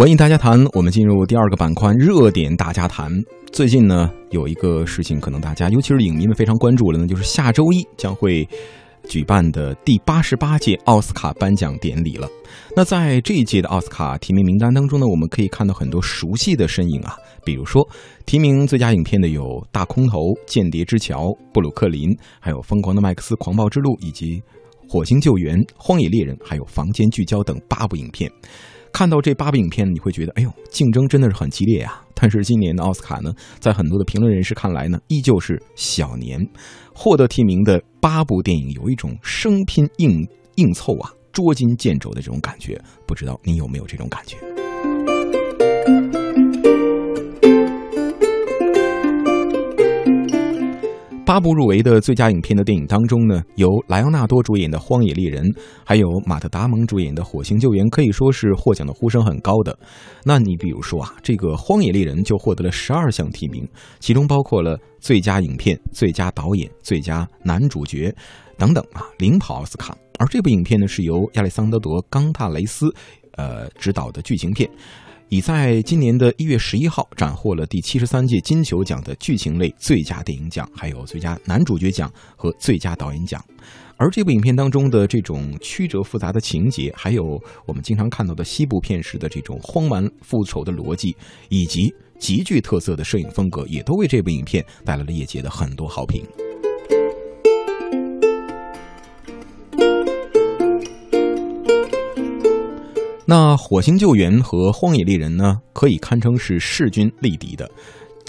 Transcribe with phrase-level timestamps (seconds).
[0.00, 3.12] 文艺大家谈，我们进入第二个板块——热点大家谈。
[3.52, 8.48] 最近呢，有一个事情，可能大家，尤其是影迷们非常关注了呢，就是下周一将会
[9.06, 12.26] 举办的第八十八届奥斯卡颁奖典礼了。
[12.74, 17.14] 那在这一届的奥斯卡提名名单当中呢，我们可以看到很多熟悉的身影啊，
[17.44, 17.86] 比如说
[18.24, 22.08] 提名最佳影片的有《大空头》《间谍之桥》《布鲁克林》，
[22.40, 24.40] 还有《疯狂的麦克斯》《狂暴之路》以及
[24.88, 28.32] 《火星救援》《荒野猎人》还有《房间聚焦》等八部影片。
[28.92, 32.00] 看到这八部影片，你会觉得，哎呦，竞争真的是很激烈呀。
[32.14, 36.46] 但是今年的奥斯卡呢，在很多的评论人士看来呢，依旧是小年。
[36.92, 42.78] 获得提名的八部电影，有一种生拼硬硬凑啊，捉襟见肘的这种感觉。
[43.06, 44.36] 不知道你有没有这种感觉？
[51.30, 55.44] 八部入围的最佳影片的电影当中呢，由莱昂纳多主演的《荒野猎人》，
[55.84, 59.78] 还有马特·达蒙主演的《火星救援》，可以说是获奖的呼声很高的。
[60.24, 63.64] 那你比如说啊，这个《荒野猎人》就获得了十二项提名，
[64.00, 68.12] 其中包括了最佳影片、最佳导演、最佳男主角
[68.58, 69.96] 等等啊，领跑奥斯卡。
[70.18, 72.92] 而这部影片呢，是由亚历桑德罗·冈塔雷斯，
[73.36, 74.68] 呃执导的剧情片。
[75.30, 83.40] 已在今年的一月十一号斩获了第七十三届金球奖的剧情类最佳电影奖，还有最佳男主角奖和最佳导演奖。
[83.96, 91.16] 而这部影片当中的这种曲折复杂的情节，还有我们经常看到的西部片式的这种荒蛮复仇的逻辑，
[91.48, 96.24] 以及极具特色的摄影风格，也都为这部影片带来了业界的很多好评。
[103.32, 107.70] 那《火星救援》和《荒野猎人》呢，可以堪称是势均力敌的。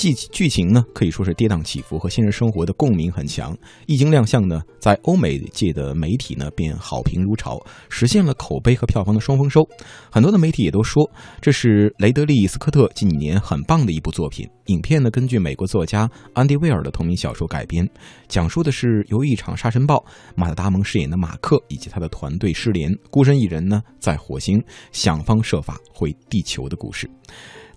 [0.02, 3.56] 剧剧情呢可以说是跌宕起伏，和现实生活的共鸣很强。
[3.86, 9.62] 一经亮相呢，在欧美界的媒体呢便好评如潮，实现了口碑和票房的双丰收。
[10.10, 11.08] 很多的媒体也都说，
[11.40, 14.50] 这是雷德利·斯科特近几年很棒的一部作品。
[14.68, 17.88] 影片呢根据美国作家安迪·威尔的同名小说改编，
[18.28, 20.04] 讲述的是由一场沙尘暴，
[20.36, 24.60] 马特·达蒙饰演的马克以及他的团队失联，孤身一人呢在火星
[24.92, 27.08] 想方设法回地球的故事。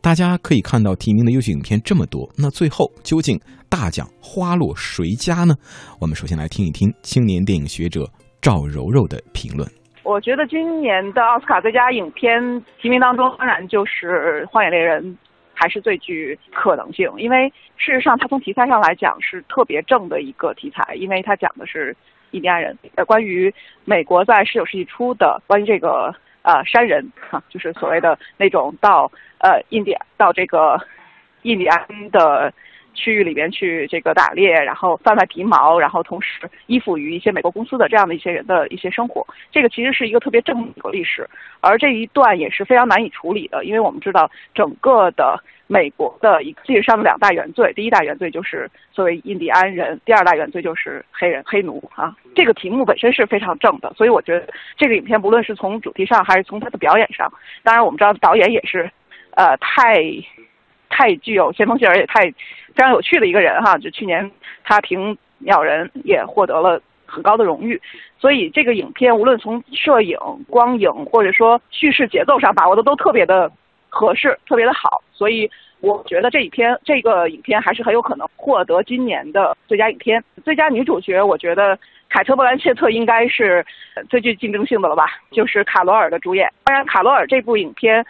[0.04, 5.54] 大家可以看到提名的优秀影片这么多，那最后究竟大奖花落谁家呢？
[5.98, 8.04] 我们首先来听一听青年电影学者
[8.42, 9.66] 赵柔柔的评论。
[10.02, 12.38] 我觉得今年的奥斯卡最佳影片
[12.82, 15.02] 提名当中，当然就是《荒野猎人》
[15.54, 17.48] 还是最具可能性，因为
[17.78, 21.96] 事实上它从题材上来讲是特别正的一个题材，因为它讲的是
[22.32, 23.50] 印第安人，呃，关于
[23.86, 26.14] 美国在十九世纪初的关于这个。
[26.44, 30.78] 啊，山人 哈，就是所谓的那种到呃印第到这个
[31.42, 32.52] 印第安的
[32.94, 39.26] 区域里边去这个打猎，然后贩卖皮毛，然后同时依附于一些美国公司的这样的一些人的一些生活。
[39.50, 41.28] 这个其实是一个特别正的历史，
[41.60, 45.42] 而这一段也是非常难以处理的，因为我们知道整个的。
[45.66, 52.14] 美国的一个历史上的两大原罪，第一大原罪就是作为印第安人，第二大原罪就是黑人黑奴啊。
[52.34, 54.46] 这个题目本身是非常正的，所以我觉得
[54.76, 58.90] 这个影片不论是从主题上还是从他的表演上，当然我们知道导演也是，
[59.30, 60.04] 呃，太，
[60.96, 62.22] 太具有先锋性而且太
[62.74, 63.76] 非常有趣的一个人哈。
[63.78, 64.30] 就去年
[64.62, 67.80] 他凭《鸟人》也获得了很高的荣誉，
[68.18, 70.18] 所以这个影片无论从摄影、
[70.48, 73.50] 光影或者说叙事节奏上把握的都特别的。
[73.96, 80.20] 合适特别的好，所以我觉得这一篇这个影片还是很有可能获得今年的最佳影片。
[80.44, 81.78] 最佳女主角，我觉得
[82.08, 83.64] 凯特·布兰切特应该是
[84.10, 85.06] 最具竞争性的了吧？
[85.30, 86.50] 就是卡罗尔的主演。
[86.64, 88.04] 当然，卡罗尔这部影片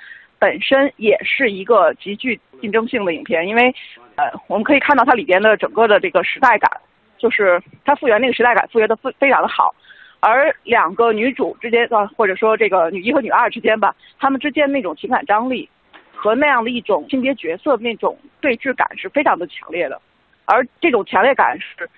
[0.44, 3.74] 本身也是一个极具竞争性的影片，因为
[4.16, 6.70] 呃，我们可以看到它里边的整个的这个时代感，
[7.16, 9.74] 就是它复原那个时代感复原的非非常的好。
[10.20, 15.66] 而两个女主之间啊，或者说这个女一和女二之间吧，她们之间那种情感张力。
[16.12, 20.00] 和那样的一种性别角色那种对峙感是非常的强烈的，
[20.44, 21.88] 而这种强烈感是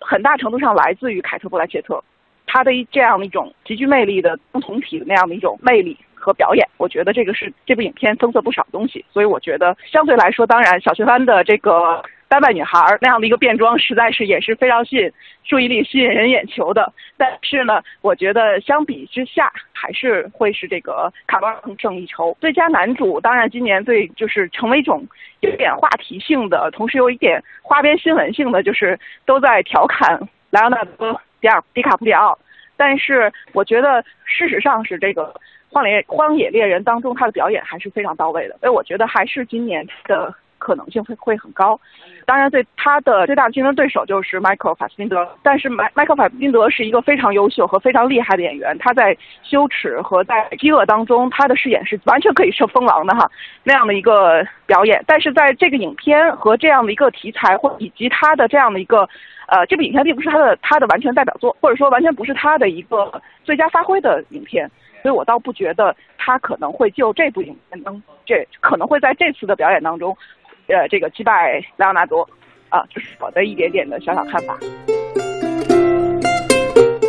[0.00, 2.02] 很大程度上来自于凯特·布莱切特，
[2.46, 12.02] 她的这样的一种极具魅力的不同体的那样的一种魅力和表演，我觉得这个是这部影片增色不少东西，所以我觉得相对来说，当然小学班的这个。
[12.30, 15.10] 丹麦女孩那样的一个变装，实在是也是非常吸引
[15.46, 16.92] 注意力、吸引人眼球的。
[17.16, 22.36] 但是呢，我觉得相比之下，还是会是这个卡罗尔更胜一筹。
[22.38, 25.06] 最佳男主，当然今年最就是成为一种
[25.40, 30.20] 有点话题性的，同时有一点花边新闻性的，就是都在调侃
[30.50, 32.38] 莱昂纳多·迪尔迪卡普里奥。
[32.76, 35.22] 但是我觉得事实上是这个
[35.70, 38.56] 《荒野荒野猎人》当中他的表演还是非常到位的。
[38.58, 40.34] 所以我觉得还是今年的。
[40.60, 41.80] 可能性会会很高。
[42.26, 53.30] 当然，对他的最大的竞争对手就是迈克尔·法斯宾德，但是迈迈克尔·法斯宾德是一个非常优秀和非常厉害的演员，他在羞耻和在饥饿当中，他的饰演是完全可以胜疯狼的哈
[53.62, 55.00] 那样的一个表演。
[55.06, 59.08] 但是在这个影片和这样的一个题材，或以及他的这样的一个
[59.46, 64.68] 呃，这部影片并不是他的他的完全代表作，或者说完全不是他的一个最佳发挥的影片，
[65.02, 70.16] 所以我倒不觉得他可能会就这部影片能这可能会在这次的表演当中。
[70.66, 71.32] 呃，这个击败
[71.78, 72.20] 莱昂纳多，
[72.68, 74.58] 啊，这是我的一点点的小小看法。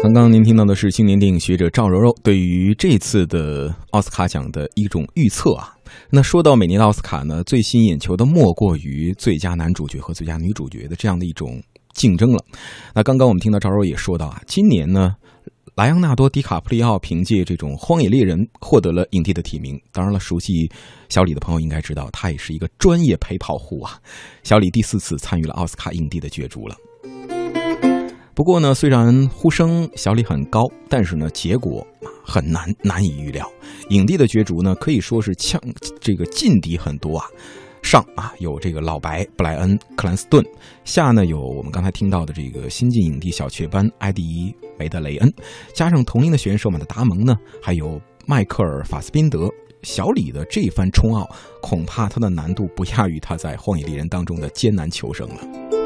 [0.02, 5.76] 刚刚您听到的是青年电影学者赵柔柔对于这次的奥斯卡奖的一种预测啊。
[6.10, 11.62] 那说到每年的奥斯卡呢，最吸引眼球的莫过于最佳男主角和最佳女主角的这样的一种
[11.92, 12.42] 竞争了。
[12.96, 15.16] 那刚刚我们听到赵柔也说到啊，今年呢。
[15.80, 19.82] 莱昂纳多·迪卡普里奥凭借这种《荒野猎人》获得了影帝的提名。
[19.94, 20.70] 当然了，熟悉
[21.08, 23.98] 小李的朋友应该知道，他也是一个专业陪跑户啊。
[24.44, 26.76] 小李第四次参与了奥斯卡影帝的角逐了。
[28.34, 31.88] 不过呢，虽然呼声小李很高，但是呢，结果
[32.26, 33.50] 很难难以预料。
[33.90, 35.62] 影帝的角逐呢，可以说是呛
[36.02, 37.26] 这个劲敌很多啊。
[37.90, 40.46] 上啊有这个老白布莱恩克兰斯顿，
[40.84, 45.34] 下呢有我们刚才听到的这个新晋影帝小雀斑埃迪梅德雷恩，
[45.74, 49.50] 加上同龄的选手们的达蒙呢，还有迈克尔法斯宾德，
[49.82, 51.28] 小李的这番冲奥，
[51.64, 55.79] 恐怕他的难度不亚于他在荒野猎人当中的艰难求生了。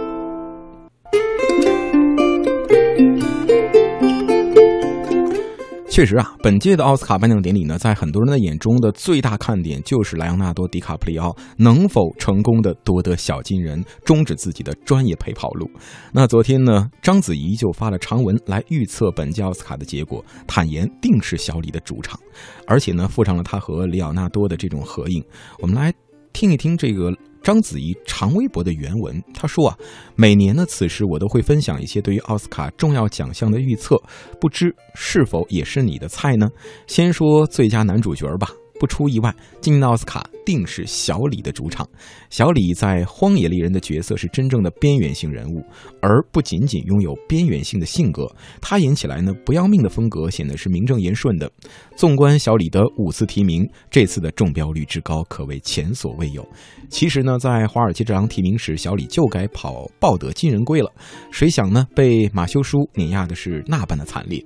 [5.93, 15.69] 确实啊，本届的奥斯卡颁奖典礼呢，在很多人的眼中的最大看点就是莱昂纳多·迪卡普里奥能否成功的夺得小金人，终止自己的专业陪跑路。
[16.11, 22.19] 那昨天呢，章子怡就发了长文来预测本届奥斯卡的结果，坦言定是小李的主场，
[22.65, 25.23] 而且呢，附上了他和里奥纳多的这种合影。
[25.59, 25.93] 我们来
[26.33, 27.13] 听一听这个。
[27.43, 29.77] 章子怡长微博的原文，她说啊，
[30.15, 34.01] 每年呢此时我都会分享一些对于奥斯卡重要奖项的预测，
[34.39, 36.49] 不知是否也是你的菜呢？
[36.87, 38.49] 先说最佳男主角吧。
[38.83, 41.87] 不出意外，今年奥斯卡定是小李的主场。
[42.29, 45.63] 小李在《荒野猎人》的角色是真正的边缘性人物，
[46.01, 48.29] 而不仅仅拥有边缘性的性格。
[48.59, 51.49] 他演起来呢，不要命的风格显得是名正言顺的。
[51.95, 56.45] 纵观小李的五次提名，这次的中标率之高，可谓前所未有。
[56.89, 60.91] 其实呢，在华尔街之狼提名时，小李就该跑抱得金人归了。
[61.31, 64.45] 谁想呢，被马修书碾压的是那般的惨烈。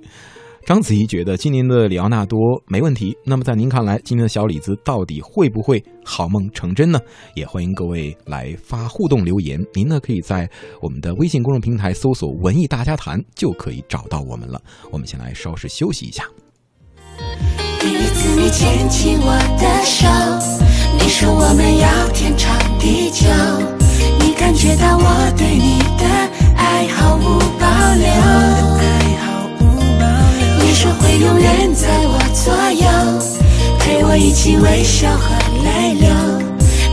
[0.68, 7.00] 章子怡觉得今年的里奥纳多没问题，那么在您看来，今年的小李子到底会不会好梦成真呢？
[7.32, 10.46] 也欢迎各位来发互动留言，您呢可以在
[10.82, 14.60] 我们的微信公众平台搜索“文艺大家谈”就可以找到我们了。
[14.92, 16.22] 我们先来稍事休息一下。
[17.80, 20.06] 第一次你牵起我的手，
[21.02, 23.26] 你说我们要天长地久，
[24.20, 26.04] 你感觉到我对你的
[26.58, 28.77] 爱毫无保留。
[30.80, 32.86] 说会永远在我左右，
[33.80, 35.34] 陪我一起微笑和
[35.64, 36.08] 泪流。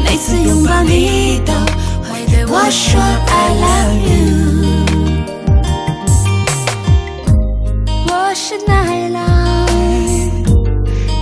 [0.03, 1.53] 每次拥抱你都
[2.01, 4.15] 会对我说 I love you。
[8.07, 9.19] 我是奶酪，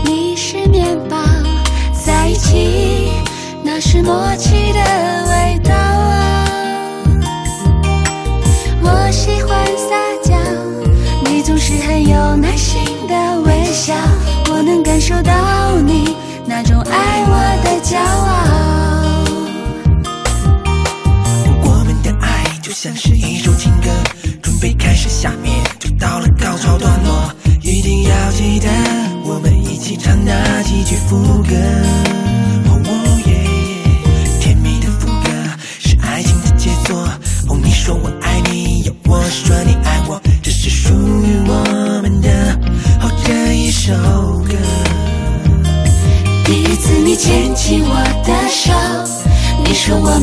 [0.06, 1.18] 你是面包，
[2.01, 3.12] 在一起
[3.62, 4.80] 那是默契的
[5.27, 5.74] 味道。
[13.84, 13.94] 笑，
[14.50, 16.16] 我能感受到你
[16.46, 17.36] 那种爱我
[17.66, 18.32] 的骄傲。
[21.66, 23.90] 我们的爱就像是一首情歌，
[24.42, 27.30] 准备开始下面就到了高潮段落，
[27.62, 28.70] 一定要记得
[29.25, 32.12] 我们一起唱那几句副歌。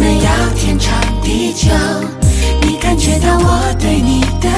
[0.00, 1.69] 们要天长地久，
[2.62, 4.49] 你感觉到我对你的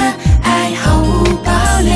[0.41, 1.91] 爱毫无保留。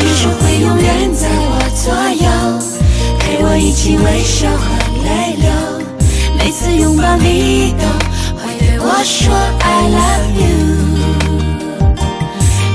[0.00, 2.26] 你说会永远在我左右，
[3.20, 4.66] 陪我一起微笑和
[5.04, 5.48] 泪流，
[6.36, 7.86] 每次拥抱你都
[8.42, 10.50] 会对我说 I love you。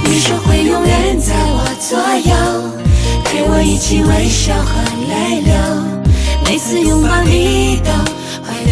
[0.05, 1.61] 你说会永远在我。
[1.83, 2.33] 左右，
[3.25, 5.53] 陪我一起微笑和泪流。
[6.45, 7.91] 每次拥抱你都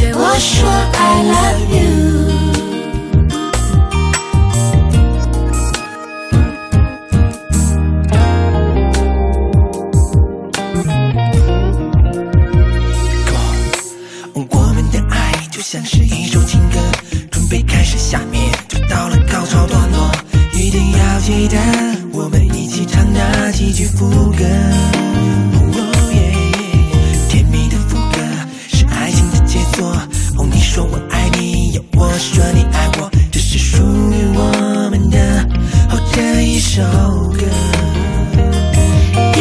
[0.02, 2.41] 会对我说 I love you。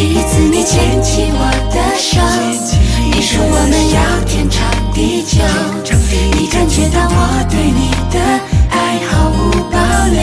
[0.00, 2.16] 第一次你牵起我的手，
[3.12, 4.64] 你说我们要天长
[4.94, 5.44] 地久，
[6.40, 8.16] 你感觉到我对你的
[8.70, 9.76] 爱毫无保
[10.08, 10.16] 留。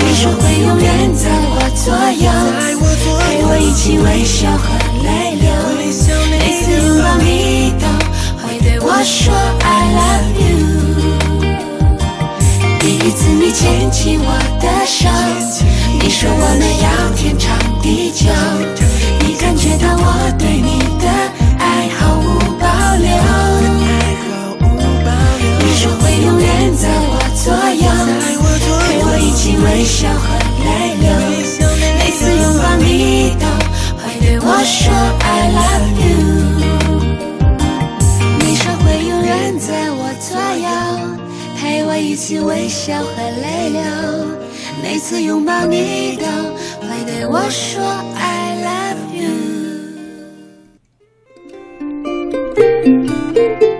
[0.00, 2.32] 你说会永远在我左右，
[3.20, 4.64] 陪我一起微笑和
[5.04, 6.08] 泪流，每次
[6.72, 7.84] 拥抱你都
[8.40, 9.66] 会对我说 I
[9.98, 10.48] love you。
[12.80, 14.57] 第一次你牵起我的，
[16.08, 17.47] 你说我们要天长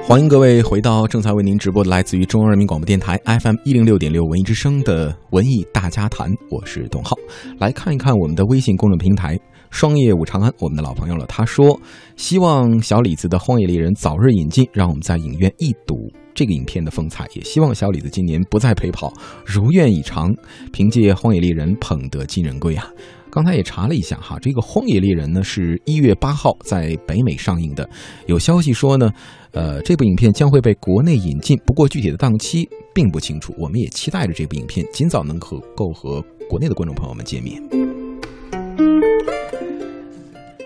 [0.08, 7.14] 欢迎各位回到正在为您直播的来自于中央人民广播电台 FM 一零六点六文艺之声的文艺大家谈，我是董浩。
[7.58, 9.38] 来看一看我们的微信公众平台
[9.68, 11.26] “双叶舞长安”，我们的老朋友了。
[11.26, 11.78] 他说
[12.16, 17.28] ：“希望小李子的《荒野猎人》早日引进，让我们在影院一睹这个影片的风采。
[17.34, 19.12] 也希望小李子今年不再陪跑，
[19.44, 20.34] 如愿以偿，
[20.72, 22.90] 凭借《荒野猎人》捧得金人归啊！”
[23.30, 27.88] 刚才也查了一下哈，这个《荒野猎人》呢是一月八号在北美上映的，
[28.26, 29.10] 有消息说呢，
[29.52, 33.54] 呃，这部影片将会被国内引进，不过具体的档期并不清楚。
[33.58, 35.60] 我们也期待着这部影片尽早能够
[35.92, 37.97] 和国内的观众朋友们见面。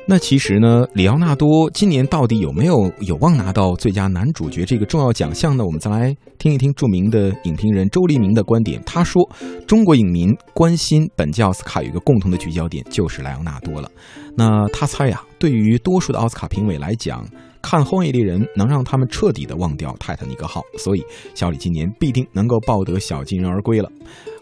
[0.05, 5.65] 那其实呢，里奥纳多今年到底有没有有望拿到最佳男主角这个重要奖项呢？
[5.65, 8.83] 我们再来听一听著名的影评人周黎明的观点。
[8.85, 9.23] 他说，
[9.67, 13.89] 中国影迷关心本届奥斯卡有一个共同的聚焦点，就是莱昂纳多了。
[14.37, 17.25] 那他猜呀，对于多数的奥斯卡评委来讲，
[17.63, 21.05] 看《荒野猎人》能让他们彻底的忘掉《泰坦尼克号》，所以
[21.35, 23.91] 小李今年必定能够抱得小金人而归了。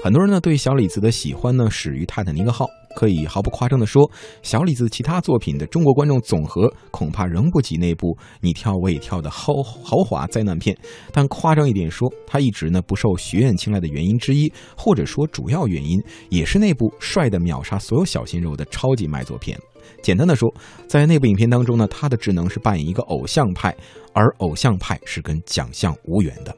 [0.03, 2.65] 很多人呢对小李子的喜欢呢始于《泰坦尼克号》。
[2.97, 4.11] 可以毫不夸张地说，
[4.43, 10.77] 小李子其他作品的中国观众总和恐怕仍不及那部你跳我也跳的豪豪华灾难片。
[11.13, 19.57] 但夸张一点说，他一直呢不受学院青睐的原因之一，或者说主要原因，也是那部帅的秒杀所有小鲜肉的超级卖座片。
[20.03, 20.53] 简单的说，
[20.87, 23.75] 在那部影片当中呢，他的职能是扮演一个偶像派，
[24.13, 26.57] 而偶像派是跟奖项无缘的。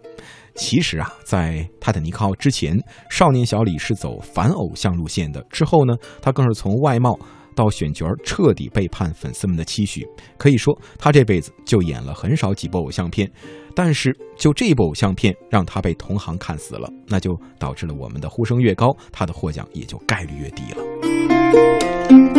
[0.54, 2.78] 其实啊，在《泰坦尼克号》之前，
[3.10, 5.42] 少年小李是走反偶像路线的。
[5.50, 7.18] 之后呢，他更是从外貌
[7.54, 10.06] 到选角彻底背叛粉丝们的期许。
[10.36, 13.30] 可以说，他这辈子就演了很少几部偶像片。
[13.74, 22.31] 但是，就这部偶像片让他被同行看死了，那就导致了我们的呼声越高，他的获奖也就概率越低了。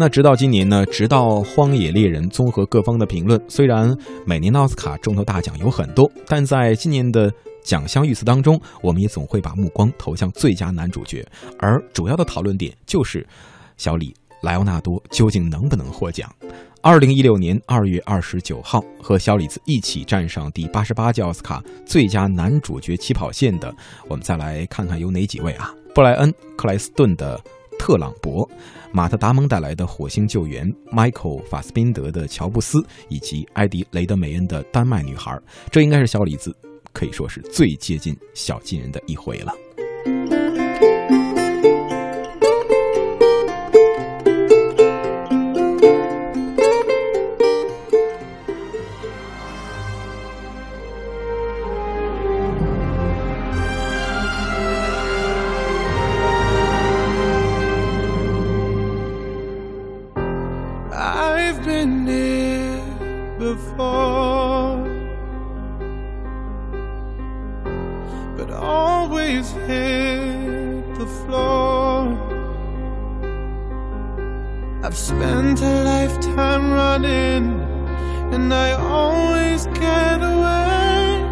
[0.00, 7.30] 那直到今年呢，直到《荒野猎人》综合各方的评论，虽然每年的奥斯卡重头大奖有很多，但在今年的
[7.62, 11.22] 奖项预测当中，我们也总会把目光投向最佳男主角，
[11.58, 13.26] 而主要的讨论点就是
[13.76, 16.34] 小李莱奥纳多究竟能不能获奖。
[16.80, 23.70] 二零一六年二月二十九号，和小李子一起站上第八十八届奥斯卡最佳男主角起跑线的，
[24.08, 25.74] 我们再来看看有哪几位啊？
[25.94, 27.38] 布莱恩·克莱斯顿的。
[27.80, 28.46] 特朗博、
[28.92, 35.32] 马特·达蒙带来的《火星救援》、Michael ·法斯宾德的《乔布斯》，以及埃迪·雷德梅恩的《丹麦女孩》，
[35.72, 36.54] 这应该是小李子
[36.92, 40.59] 可以说是最接近小金人的一回了。
[74.90, 77.60] I've spent a lifetime running,
[78.34, 81.22] and I always get away.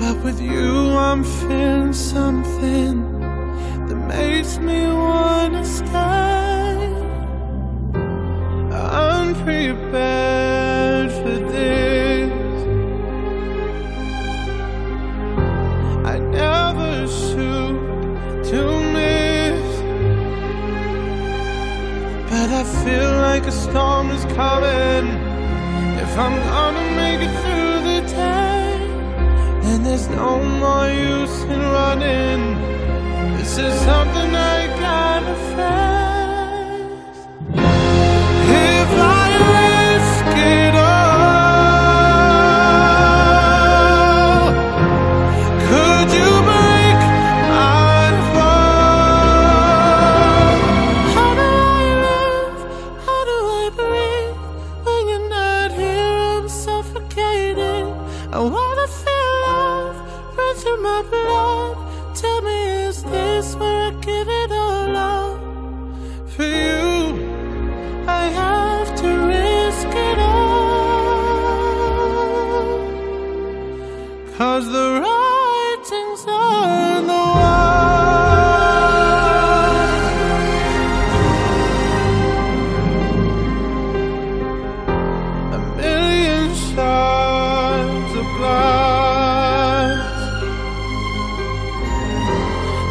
[0.00, 3.20] But with you, I'm feeling something
[3.88, 6.88] that makes me wanna stay
[8.72, 10.27] unprepared
[22.40, 25.06] But I feel like a storm is coming.
[26.04, 28.78] If I'm gonna make it through the day,
[29.62, 32.42] then there's no more use in running.
[33.38, 35.97] This is something I gotta face.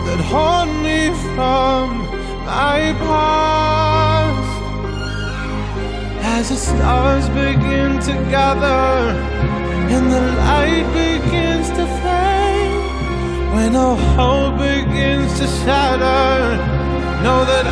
[0.05, 1.85] That haunt me from
[2.45, 4.55] my past.
[6.21, 8.87] As the stars begin to gather
[9.93, 12.87] and the light begins to fade
[13.53, 16.57] when all hope begins to shatter
[17.23, 17.65] know that